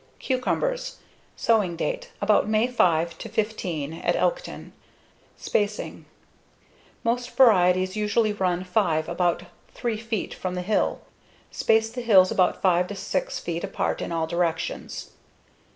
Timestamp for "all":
14.11-14.25